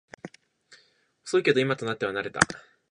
[1.23, 2.39] 遅いけど今となっては慣れた